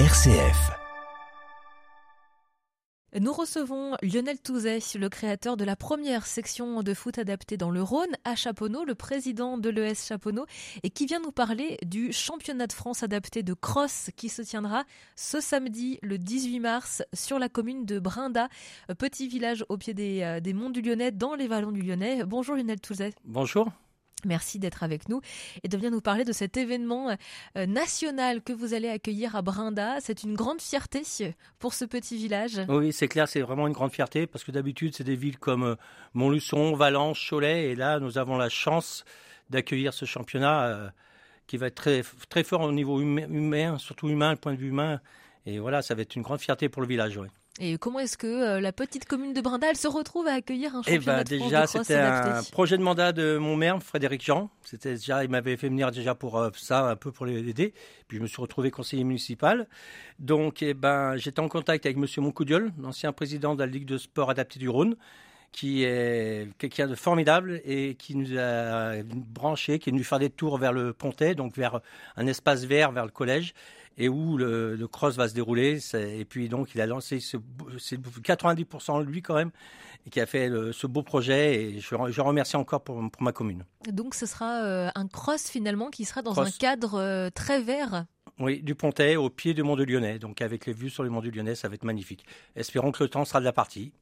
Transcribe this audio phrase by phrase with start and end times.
[0.00, 0.72] RCF.
[3.20, 7.80] Nous recevons Lionel Touzet, le créateur de la première section de foot adaptée dans le
[7.80, 10.46] Rhône à Chaponneau, le président de l'ES Chaponneau,
[10.82, 14.82] et qui vient nous parler du championnat de France adapté de cross qui se tiendra
[15.14, 18.48] ce samedi, le 18 mars, sur la commune de Brinda,
[18.98, 22.24] petit village au pied des, euh, des monts du Lyonnais, dans les vallons du Lyonnais.
[22.24, 23.12] Bonjour Lionel Touzet.
[23.24, 23.70] Bonjour.
[24.24, 25.20] Merci d'être avec nous
[25.62, 27.16] et de venir nous parler de cet événement
[27.56, 30.00] euh, national que vous allez accueillir à Brinda.
[30.00, 31.02] C'est une grande fierté
[31.58, 32.60] pour ce petit village.
[32.68, 35.64] Oui, c'est clair, c'est vraiment une grande fierté parce que d'habitude, c'est des villes comme
[35.64, 35.74] euh,
[36.14, 39.04] Montluçon, Valence, Cholet et là, nous avons la chance
[39.50, 40.88] d'accueillir ce championnat euh,
[41.46, 45.00] qui va être très, très fort au niveau humain, surtout humain, point de vue humain.
[45.46, 47.18] Et voilà, ça va être une grande fierté pour le village.
[47.60, 50.82] Et comment est-ce que euh, la petite commune de Brindal se retrouve à accueillir un
[50.86, 54.50] eh championnat eh ben, déjà, c'était un projet de mandat de mon maire, Frédéric Jean.
[54.64, 57.72] C'était déjà, il m'avait fait venir déjà pour euh, ça, un peu pour l'aider.
[58.08, 59.68] Puis je me suis retrouvé conseiller municipal.
[60.18, 63.98] Donc, eh ben, j'étais en contact avec Monsieur Moncoudiol, l'ancien président de la Ligue de
[63.98, 64.96] sport adapté du Rhône,
[65.52, 70.30] qui est quelqu'un de formidable et qui nous a branché, qui est venu faire des
[70.30, 71.80] tours vers le Pontet, donc vers
[72.16, 73.54] un espace vert, vers le collège
[73.96, 75.78] et où le, cross va se dérouler.
[75.94, 77.36] Et puis donc il a lancé ce,
[77.78, 79.50] c'est 90% lui quand même
[80.10, 83.64] qui a fait ce beau projet et je, je remercie encore pour, pour, ma commune.
[83.88, 88.04] Donc ce sera euh, un cross finalement qui sera dans un cadre euh, très vert.
[88.38, 90.18] Oui, du Pontet au pied du Mont de Lyonnais.
[90.18, 92.26] Donc avec les vues sur le Mont du Lyonnais, ça va être magnifique.
[92.56, 93.92] Espérons que le temps sera de la partie.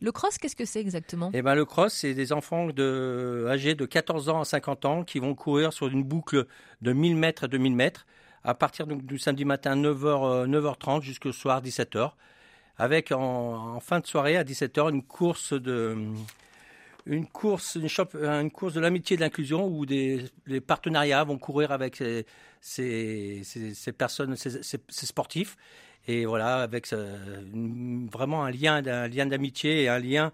[0.00, 1.30] Le cross, qu'est-ce que c'est exactement?
[1.32, 5.04] Eh ben, le cross, c'est des enfants de, âgés de 14 ans à 50 ans
[5.04, 6.46] qui vont courir sur une boucle
[6.82, 8.06] de 1000 mètres à 2000 mètres
[8.44, 12.12] à partir du samedi matin 9h, 9h30 jusqu'au soir 17h,
[12.76, 15.96] avec en, fin de soirée à 17h une course de
[17.06, 21.70] une course, une, course de l'amitié et de l'inclusion où des les partenariats vont courir
[21.72, 22.02] avec
[22.60, 23.42] ces,
[23.96, 25.56] personnes, ces, sportifs.
[26.06, 26.88] Et voilà, avec
[28.12, 30.32] vraiment un lien, un lien d'amitié et un lien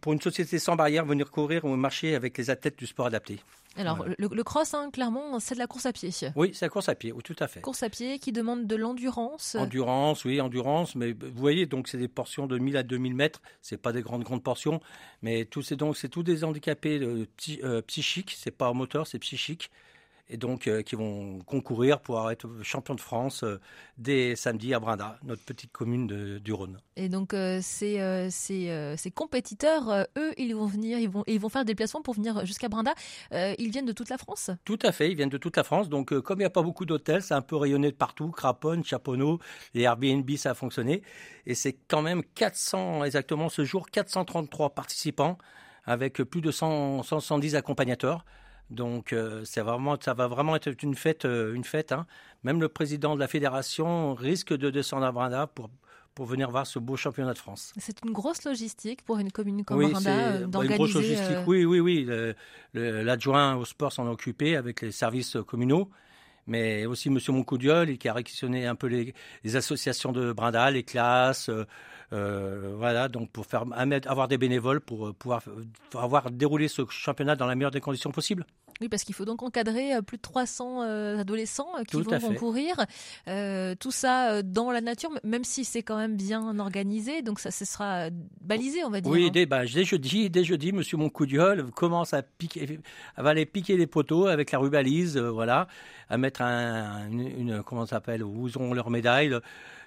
[0.00, 3.38] pour une société sans barrière, venir courir ou marcher avec les athlètes du sport adapté.
[3.78, 6.10] Alors, le, cross, hein, clairement, c'est de la course à pied.
[6.34, 7.60] Oui, c'est la course à pied, oui, tout à fait.
[7.60, 9.54] Course à pied qui demande de l'endurance.
[9.54, 10.94] Endurance, oui, endurance.
[10.94, 13.42] Mais vous voyez, donc c'est des portions de 1000 à 2000 mètres.
[13.60, 14.80] C'est pas des grandes, grandes portions.
[15.20, 17.26] Mais tout, c'est donc, c'est tous des handicapés euh,
[17.62, 18.34] euh, psychiques.
[18.38, 19.70] C'est pas moteur, c'est psychique
[20.28, 23.60] et donc euh, qui vont concourir pour être champion de France euh,
[23.98, 26.78] dès samedi à Brinda, notre petite commune de, du Rhône.
[26.96, 31.48] Et donc euh, ces, ces, ces, compétiteurs, eux, ils vont venir, ils vont, ils vont
[31.48, 32.94] faire des déplacements pour venir jusqu'à Brinda.
[33.32, 34.50] ils viennent de toute la France?
[34.64, 35.88] Tout à fait, ils viennent de toute la France.
[35.88, 38.84] Donc comme il n'y a pas beaucoup d'hôtels, c'est un peu rayonné de partout, Craponne,
[38.84, 39.38] Chaponneau,
[39.74, 41.02] les Airbnb, ça a fonctionné.
[41.46, 45.38] Et c'est quand même 400, exactement ce jour, 433 participants
[45.84, 48.24] avec plus de 100, 170 accompagnateurs.
[48.70, 51.92] Donc euh, c'est vraiment, ça va vraiment être une fête, euh, une fête.
[51.92, 52.06] Hein.
[52.42, 55.70] Même le président de la fédération risque de descendre à Brinda pour
[56.14, 57.74] pour venir voir ce beau championnat de France.
[57.76, 60.72] C'est une grosse logistique pour une commune comme oui, d'organiser.
[60.72, 61.36] Une grosse logistique.
[61.46, 62.08] Oui, oui, oui.
[62.72, 65.90] L'adjoint au sport s'en occupé avec les services communaux
[66.46, 71.50] mais aussi Monsieur Moncoudiol, qui a réquisitionné un peu les, associations de Brinda, les classes,
[72.12, 73.64] euh, voilà, donc pour faire
[74.06, 75.42] avoir des bénévoles pour pouvoir
[75.94, 78.44] avoir déroulé ce championnat dans la meilleure des conditions possibles.
[78.80, 82.18] Oui, parce qu'il faut donc encadrer euh, plus de 300 euh, adolescents euh, qui vont
[82.18, 82.84] concourir.
[83.78, 87.64] tout ça dans la nature, même si c'est quand même bien organisé, donc ça, ce
[87.64, 88.08] sera
[88.40, 89.10] balisé, on va dire.
[89.10, 89.30] Oui, hein.
[89.32, 92.80] dès, bah, dès jeudi, dès jeudi, Monsieur Moncoudiol commence à piquer,
[93.16, 95.68] va aller piquer les poteaux avec la rubalise, voilà,
[96.08, 98.90] à mettre un, une, comment ça s'appelle, où ils ont leur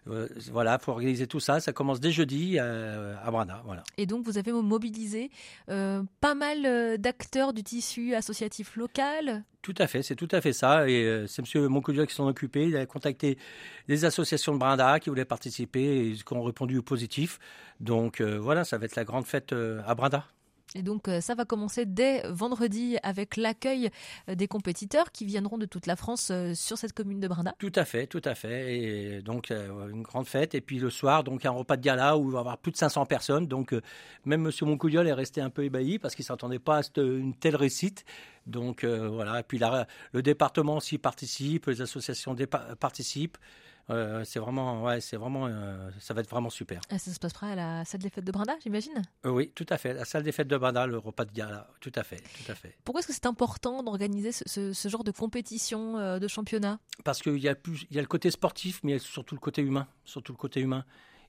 [0.10, 0.30] médaille.
[0.52, 1.60] voilà, faut organiser tout ça.
[1.60, 3.84] Ça commence dès jeudi à Brana, voilà.
[3.98, 5.32] Et donc vous avez mobilisé
[5.68, 10.88] pas mal d'acteurs du tissu associatif local Tout à fait, c'est tout à fait ça.
[10.90, 11.68] Et euh, c'est M.
[11.68, 12.68] Moncoudiol qui s'en occupé.
[12.68, 13.38] Il a contacté
[13.88, 17.40] les associations de Brinda qui voulaient participer et qui ont répondu au positif.
[17.80, 20.26] Donc euh, voilà, ça va être la grande fête euh, à Brinda.
[20.76, 23.90] Et donc euh, ça va commencer dès vendredi avec l'accueil
[24.30, 27.56] euh, des compétiteurs qui viendront de toute la France euh, sur cette commune de Brinda.
[27.58, 28.78] Tout à fait, tout à fait.
[28.78, 30.54] Et donc une grande fête.
[30.54, 32.72] Et puis le soir, donc un repas de gala où il va y avoir plus
[32.72, 33.48] de 500 personnes.
[33.48, 33.74] Donc
[34.26, 37.56] même Monsieur Moncoudiol est resté un peu ébahi parce qu'il s'attendait pas à une telle
[37.56, 38.06] réussite.
[38.46, 39.40] Donc voilà.
[39.40, 39.60] Et puis
[40.12, 42.36] le département aussi participe, les associations
[42.80, 43.38] participent
[44.24, 46.82] c'est vraiment, ouais, c'est vraiment, euh, ça va être vraiment super.
[46.90, 49.02] Ah, ça se passera à la salle des fêtes de Brinda, j'imagine?
[49.26, 49.94] Euh, oui, tout à fait.
[49.94, 52.56] La salle des fêtes de Brinda, le repas de gala, tout à fait, tout à
[52.56, 52.76] fait.
[52.84, 56.80] Pourquoi est-ce que c'est important d'organiser ce, genre de compétition, euh, de championnat?
[57.04, 59.00] Parce qu'il y a plus, il y a le côté sportif, mais il y a
[59.00, 60.86] surtout le côté humain, surtout le côté humain.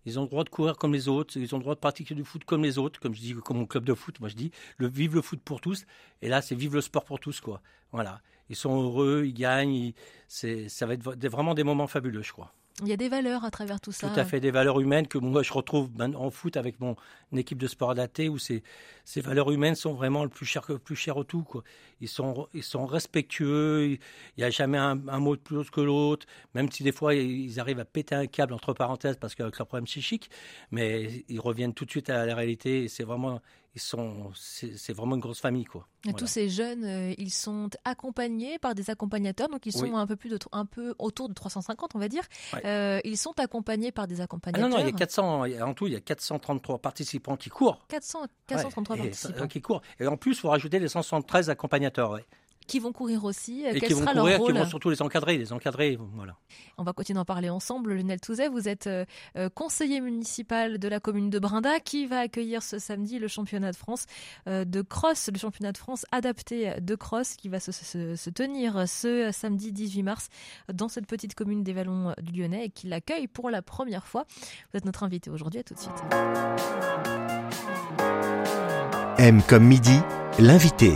[0.07, 2.15] Ils ont le droit de courir comme les autres, ils ont le droit de pratiquer
[2.15, 4.19] du foot comme les autres, comme je dis, comme mon club de foot.
[4.21, 5.85] Moi, je dis, le vive le foot pour tous.
[6.23, 7.61] Et là, c'est vive le sport pour tous, quoi.
[7.93, 8.21] Voilà.
[8.51, 9.93] Ils sont heureux, ils gagnent.
[10.29, 12.53] ça va être vraiment des moments fabuleux, je crois.
[12.83, 14.09] Il y a des valeurs à travers tout ça.
[14.09, 16.97] Tout à fait, des valeurs humaines que moi je retrouve ben, en foot avec mon
[17.37, 18.63] équipe de sport adapté où ces,
[19.05, 21.43] ces valeurs humaines sont vraiment le plus cher que plus cher au tout.
[21.43, 21.63] Quoi.
[22.01, 23.91] Ils sont ils sont respectueux.
[23.91, 23.99] Il
[24.39, 26.27] n'y a jamais un, mot de plus que l'autre.
[26.55, 29.67] Même si des fois ils arrivent à péter un câble entre parenthèses parce qu'avec leur
[29.67, 30.31] problème psychique,
[30.71, 32.89] mais ils reviennent tout de suite à la réalité.
[32.89, 33.41] C'est vraiment
[33.75, 35.87] ils sont, c'est vraiment une grosse famille, quoi.
[36.17, 40.17] Tous ces jeunes, euh, ils sont accompagnés par des accompagnateurs, donc ils sont un peu
[40.17, 42.25] plus de, un peu autour de 350, on va dire.
[42.65, 44.67] Euh, ils sont accompagnés par des accompagnateurs.
[44.67, 47.49] Ah non, non, il y a 400, en tout, il y a 433 participants qui
[47.49, 47.87] courent.
[47.89, 49.47] 400, 433 participants.
[49.47, 49.83] qui courent.
[50.01, 52.19] Et en plus, il faut rajouter les 173 accompagnateurs
[52.71, 53.65] qui vont courir aussi.
[53.67, 55.99] Et Quel qui sera vont courir, leur rôle qui vont surtout les encadrer, les encadrer,
[56.15, 56.37] voilà.
[56.79, 57.95] On va continuer d'en parler ensemble.
[57.95, 59.05] Lionel Touzet, vous êtes euh,
[59.37, 63.73] euh, conseiller municipal de la commune de Brinda, qui va accueillir ce samedi le championnat
[63.73, 64.07] de France
[64.47, 68.89] euh, de cross, le championnat de France adapté de cross, qui va se, se, tenir
[68.89, 70.29] ce samedi 18 mars
[70.73, 74.27] dans cette petite commune des Vallons du Lyonnais et qui l'accueille pour la première fois.
[74.73, 75.59] Vous êtes notre invité aujourd'hui.
[75.59, 75.91] À tout de suite.
[79.19, 79.99] M comme midi,
[80.39, 80.93] l'invité.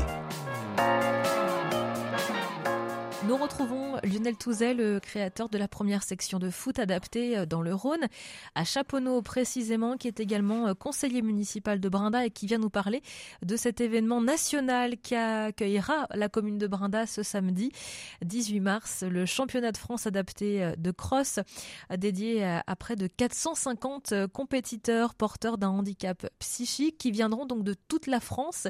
[4.25, 8.07] Lionel Touzet, le créateur de la première section de foot adaptée euh, dans le Rhône,
[8.55, 12.71] à Chaponneau précisément, qui est également euh, conseiller municipal de Brinda et qui vient nous
[12.71, 13.03] parler
[13.43, 17.71] de cet événement national qui accueillera la commune de Brinda ce samedi
[18.25, 21.39] 18 mars, le championnat de France adapté euh, de cross,
[21.95, 28.07] dédié à près de 450 compétiteurs porteurs d'un handicap psychique qui viendront donc de toute
[28.07, 28.69] la France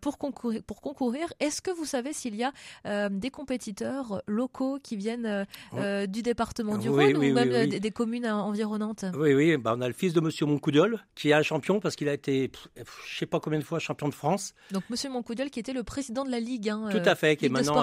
[0.00, 0.62] pour concourir.
[0.66, 1.32] Pour concourir.
[1.40, 5.44] Est-ce que vous savez s'il y a des compétiteurs locaux qui viennent euh,
[5.74, 9.04] euh, du département du Rhône ou même des, communes environnantes?
[9.16, 9.56] Oui, oui.
[9.56, 12.12] Bah, on a le fils de Monsieur Moncoudiol qui est un champion parce qu'il a
[12.14, 12.86] été, je ne
[13.18, 14.54] sais pas combien de fois, champion de France.
[14.70, 16.68] Donc Monsieur Moncoudiol qui était le président de la Ligue.
[16.68, 17.82] Hein, Tout à fait, qui est maintenant,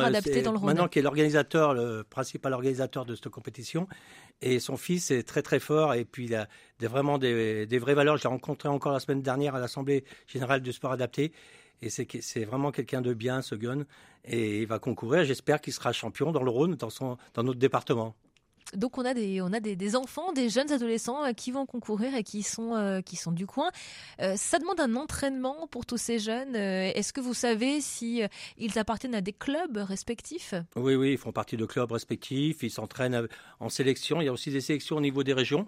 [0.61, 3.87] maintenant qui est l'organisateur, le principal organisateur de cette compétition.
[4.41, 6.47] Et son fils est très très fort et puis il a
[6.79, 8.17] vraiment des, des vraies valeurs.
[8.17, 11.31] Je l'ai rencontré encore la semaine dernière à l'Assemblée générale du sport adapté.
[11.81, 13.85] Et c'est vraiment quelqu'un de bien, ce gun.
[14.25, 15.23] Et il va concourir.
[15.23, 18.15] J'espère qu'il sera champion dans le Rhône, dans, son, dans notre département.
[18.73, 22.15] Donc on a des on a des, enfants, des jeunes adolescents euh, qui vont concourir
[22.15, 23.69] et qui sont euh, qui sont du coin.
[24.21, 26.55] Euh, ça demande un entraînement pour tous ces jeunes.
[26.55, 28.21] Est-ce que vous savez si
[28.57, 30.53] ils appartiennent à des clubs respectifs?
[30.75, 32.61] Oui oui, ils font partie de clubs respectifs.
[32.61, 33.27] Ils s'entraînent
[33.59, 34.21] en sélection.
[34.21, 35.67] Il y a aussi des sélections au niveau des régions.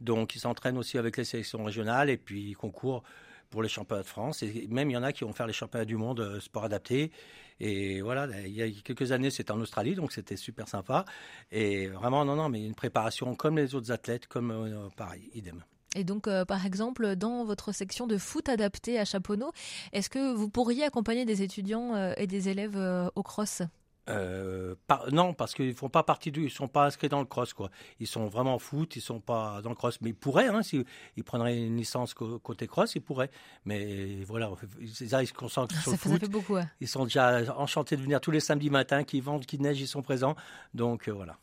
[0.00, 3.02] Donc ils s'entraînent aussi avec les sélections régionales et puis ils concourent
[3.50, 4.42] pour les championnats de France.
[4.42, 6.64] Et même il y en a qui vont faire les championnats du monde euh, sport
[6.64, 7.10] adapté.
[7.58, 11.04] Et voilà, il y a quelques années, c'était en Australie, donc c'était super sympa.
[11.52, 15.62] Et vraiment, non, non, mais une préparation comme les autres athlètes, comme euh, pareil, idem.
[15.94, 19.52] Et donc, euh, par exemple, dans votre section de foot adapté à Chaponneau,
[19.92, 22.78] est-ce que vous pourriez accompagner des étudiants et des élèves
[23.14, 23.62] au cross?
[24.08, 24.74] Euh,
[25.12, 27.70] non, parce qu'ils font pas partie du, ils sont pas inscrits dans le cross quoi.
[28.00, 30.84] Ils sont vraiment foot, ils sont pas dans le cross, mais ils pourraient, hein, s'ils
[31.16, 33.30] ils prendraient une licence côté cross, ils pourraient.
[33.64, 34.50] Mais voilà,
[34.80, 36.24] ils se concentrent sur le foot.
[36.30, 39.80] beaucoup, Ils sont déjà enchantés de venir tous les samedis matins, qui vendent, qui neige,
[39.80, 40.34] ils sont présents.
[40.74, 41.36] Donc euh, voilà.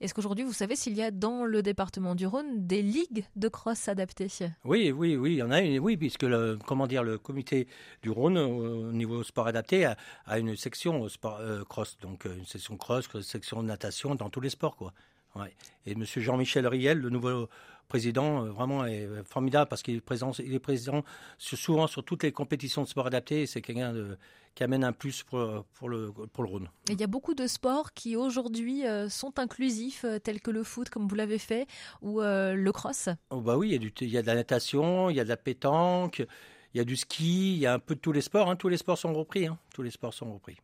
[0.00, 3.48] Est-ce qu'aujourd'hui, vous savez s'il y a dans le département du Rhône des ligues de
[3.48, 4.28] cross adaptées?
[4.64, 7.68] Oui, oui, oui, il y en a une, oui, puisque le, comment dire, le comité
[8.02, 12.46] du Rhône au niveau sport adapté a, une section sport, euh, cross, donc euh, une
[12.46, 14.92] section cross, une section natation dans tous les sports, quoi.
[15.86, 16.04] Et M.
[16.04, 17.48] Jean-Michel Riel, le nouveau
[17.88, 21.04] président, euh, vraiment est formidable parce qu'il est présent, il est présent
[21.38, 23.94] souvent sur toutes les compétitions de sport adapté et c'est quelqu'un
[24.54, 26.68] qui amène un plus pour, pour, le, pour le Rhône.
[26.88, 30.62] il y a beaucoup de sports qui aujourd'hui euh, sont inclusifs, euh, tels que le
[30.62, 31.66] foot, comme vous l'avez fait,
[32.02, 34.34] ou le cross oh bah Oui, il y, a du, il y a de la
[34.34, 36.24] natation, il y a de la pétanque,
[36.74, 38.50] il y a du ski, il y a un peu de tous les sports.
[38.50, 38.56] Hein.
[38.56, 39.46] Tous les sports sont repris.
[39.46, 39.58] Hein.
[39.72, 40.56] Tous les sports sont repris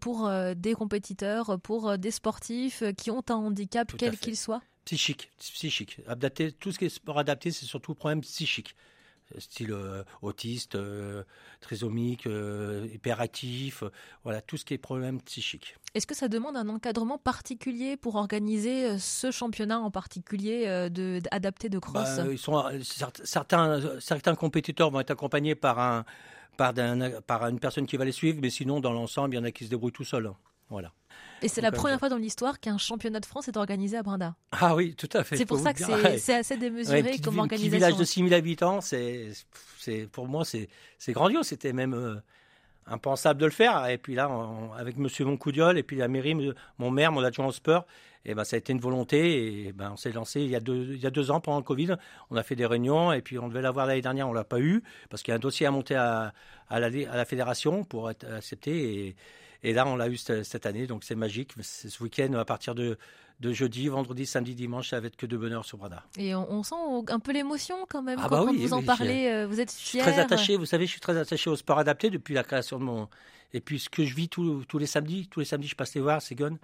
[0.00, 4.62] pour euh, des compétiteurs, pour euh, des sportifs qui ont un handicap, quel qu'il soit
[4.84, 6.00] Psychique, psychique.
[6.06, 8.74] Adapté, tout ce qui est sport adapté, c'est surtout problème psychique.
[9.38, 10.76] Style euh, autiste,
[11.60, 12.28] trisomique,
[12.92, 13.82] hyperactif,
[14.24, 15.76] voilà, tout ce qui est problème psychique.
[15.94, 21.70] Est-ce que ça demande un encadrement particulier pour organiser ce championnat en particulier de, adapté
[21.70, 22.16] de cross?
[22.16, 22.62] Bah, ils sont,
[23.24, 26.04] certains, certains compétiteurs vont être accompagnés par un,
[26.56, 26.74] par,
[27.26, 29.50] par une personne qui va les suivre, mais sinon, dans l'ensemble, il y en a
[29.50, 30.30] qui se débrouillent tout seuls.
[30.72, 30.74] Hein.
[30.74, 30.92] Voilà.
[31.42, 34.36] Et c'est la première fois dans l'histoire qu'un championnat de France est organisé à Brinda.
[34.52, 35.36] Ah oui, tout à fait.
[35.36, 35.82] C'est pour ça que
[36.18, 37.72] c'est assez démesuré comme organisation.
[37.72, 39.32] Un village de 6000 habitants, c'est
[40.12, 41.46] pour moi, c'est grandiose.
[41.46, 42.14] C'était même euh,
[42.86, 43.86] impensable de le faire.
[43.88, 44.30] Et puis là,
[44.78, 46.36] avec Monsieur Moncoudiol et puis la mairie,
[46.78, 47.86] mon maire, mon adjoint au sport,
[48.24, 49.66] et ben, ça a été une volonté.
[49.66, 51.58] Et ben, on s'est lancé il y, a deux, il y a deux ans pendant
[51.58, 51.96] le Covid.
[52.30, 54.60] On a fait des réunions et puis on devait l'avoir l'année dernière, on l'a pas
[54.60, 56.32] eu parce qu'il y a un dossier à monter à,
[56.68, 59.08] à, la, à la fédération pour être accepté.
[59.08, 59.16] Et,
[59.62, 61.52] Et là, on l'a eu cette année, donc c'est magique.
[61.60, 62.98] C'est ce week-end à partir de,
[63.40, 66.04] de jeudi, vendredi, samedi, dimanche, ça va être que de bonheur sur Brada.
[66.16, 66.74] Et on, sent
[67.08, 69.28] un peu l'émotion quand même ah quand, bah vous en parlez.
[69.28, 70.02] Euh, vous êtes fier.
[70.02, 72.84] Très attaché, vous savez, je suis très attaché au sport adapté depuis la création de
[72.84, 73.08] mon.
[73.52, 76.00] Et puis ce que je vis tous, les samedis, tous les samedis, je passe les
[76.00, 76.58] voir, c'est Gon.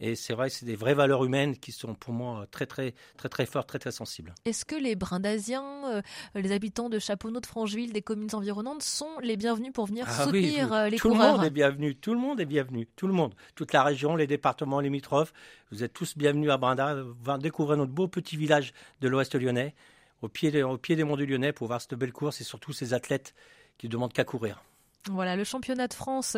[0.00, 3.28] Et c'est vrai, c'est des vraies valeurs humaines qui sont pour moi très très très
[3.28, 4.34] très fortes, très très sensibles.
[4.46, 6.02] Est-ce que les Brindasiens, euh,
[6.34, 10.24] les habitants de Chaponneau, de Francheville, des communes environnantes sont les bienvenus pour venir ah
[10.24, 12.86] soutenir euh, les tout coureurs Tout le monde est bienvenu, tout le monde est bienvenu,
[12.96, 15.34] tout le monde, toute la région, les départements limitrophes.
[15.70, 16.96] Vous êtes tous bienvenus à Brinda,
[17.38, 19.74] découvrir notre beau petit village de l'Ouest lyonnais,
[20.22, 22.72] au pied, au pied des monts du Lyonnais pour voir cette belle course et surtout
[22.72, 23.34] ces athlètes
[23.76, 24.62] qui ne demandent qu'à courir.
[25.08, 26.36] Voilà, le championnat de France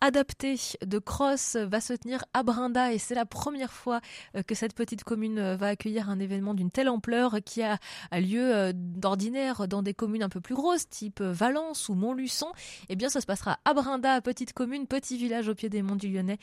[0.00, 4.00] adapté de cross va se tenir à Brinda et c'est la première fois
[4.34, 7.78] euh, que cette petite commune euh, va accueillir un événement d'une telle ampleur qui a,
[8.18, 12.50] lieu euh, d'ordinaire dans des communes un peu plus grosses, type Valence ou Montluçon.
[12.88, 15.96] Eh bien, ça se passera à Brinda, petite commune, petit village au pied des monts
[15.96, 16.38] du Lyonnais,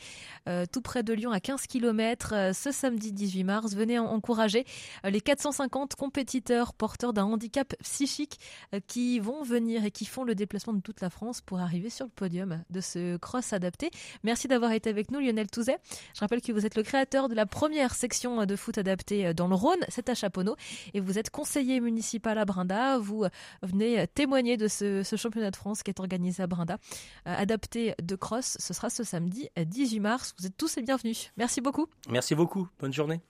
[0.70, 3.74] tout près de Lyon, à 15 km, ce samedi 18 mars.
[3.74, 4.64] Venez encourager
[5.02, 8.38] les 450 compétiteurs porteurs d'un handicap psychique
[8.86, 12.06] qui vont venir et qui font le déplacement de toute la France pour arriver sur
[12.06, 13.90] le podium de ce cross adapté.
[14.22, 15.78] Merci d'avoir été avec nous, Lionel Touzet.
[16.14, 19.48] Je rappelle que vous êtes le créateur de la première section de foot adapté dans
[19.48, 20.56] le Rhône, c'est à Chaponneau,
[20.94, 22.98] et vous êtes conseiller municipal à Brinda.
[22.98, 23.24] Vous
[23.62, 26.78] venez témoigner de ce, championnat de France qui est organisé à Brinda.
[27.26, 30.34] Euh, adapté de cross, ce sera ce samedi 18 mars.
[30.38, 31.32] Vous êtes tous les bienvenus.
[31.36, 31.86] Merci beaucoup.
[32.08, 32.68] Merci beaucoup.
[32.78, 33.20] Bonne journée.